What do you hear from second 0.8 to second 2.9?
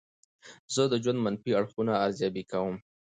د ژوند منفي اړخونه ارزیابي کوم.